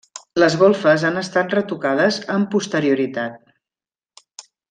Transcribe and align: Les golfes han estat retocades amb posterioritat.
Les 0.43 0.53
golfes 0.61 1.03
han 1.09 1.19
estat 1.21 1.53
retocades 1.57 2.17
amb 2.37 2.49
posterioritat. 2.57 3.39